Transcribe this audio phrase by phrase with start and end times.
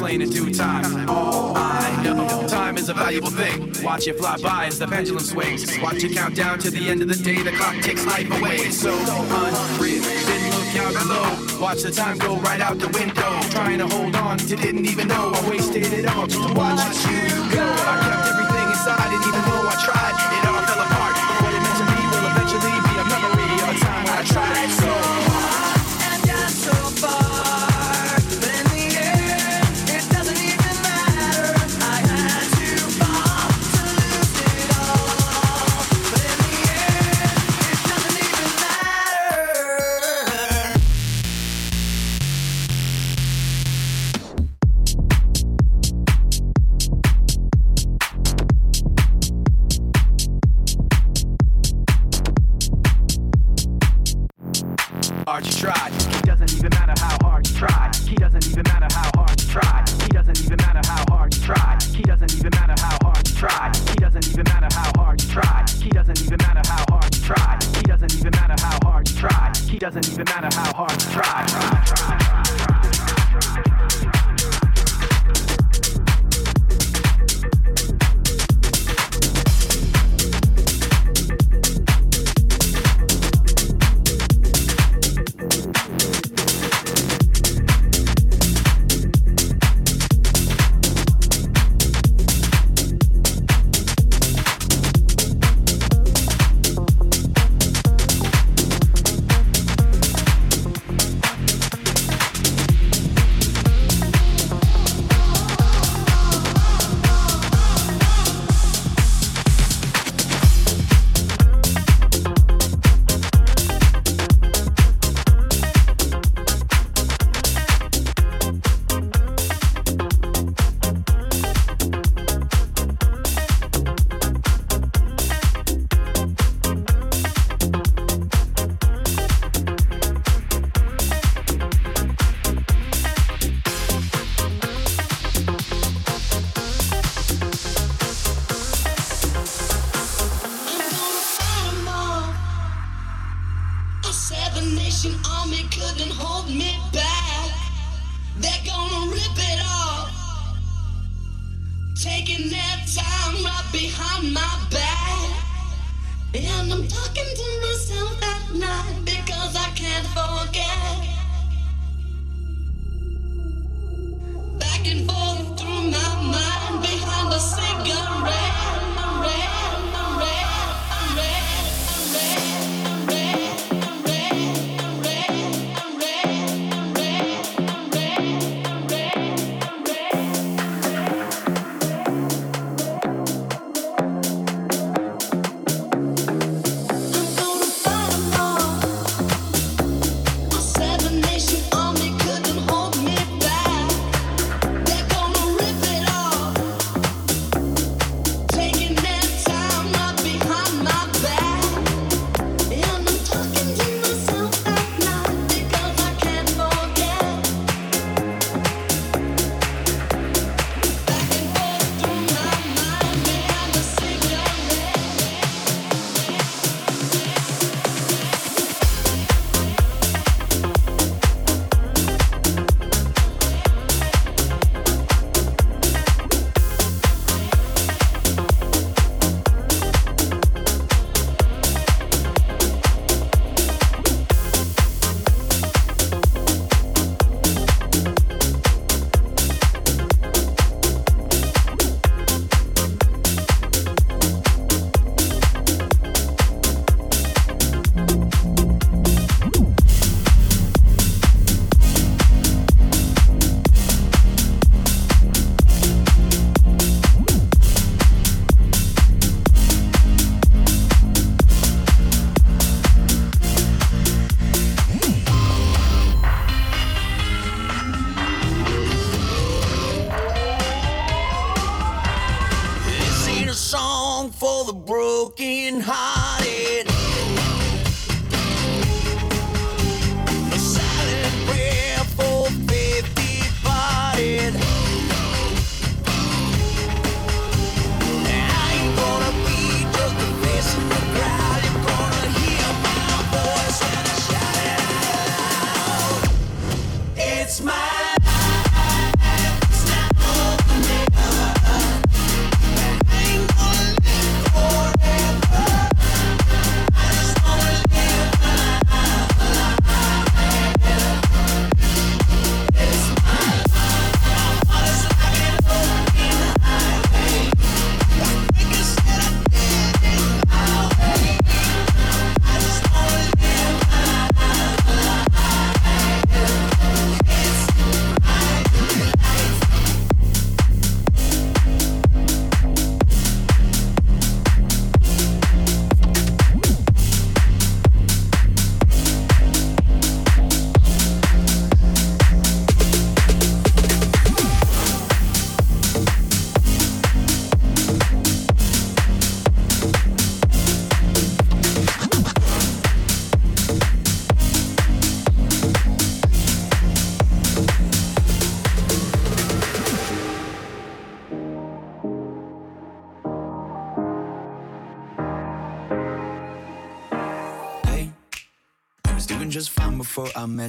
[0.00, 1.08] explain in due time.
[1.10, 3.70] All I know, time is a valuable thing.
[3.84, 5.78] Watch it fly by as the pendulum swings.
[5.82, 7.42] Watch it count down to the end of the day.
[7.42, 8.56] The clock takes life away.
[8.56, 10.02] It's so unreal.
[10.02, 11.60] Didn't look out below.
[11.60, 13.32] Watch the time go right out the window.
[13.50, 16.80] Trying to hold on to didn't even know I wasted it all just to watch
[17.04, 17.66] you go.
[17.66, 20.39] I kept everything inside, and even though I tried,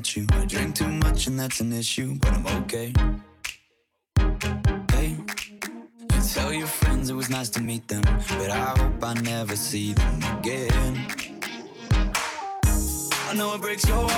[0.01, 0.25] at you.
[0.31, 2.91] I drink too much and that's an issue, but I'm okay.
[4.91, 5.15] Hey,
[6.13, 8.01] you tell your friends it was nice to meet them,
[8.39, 10.93] but I hope I never see them again.
[13.29, 14.09] I know it breaks your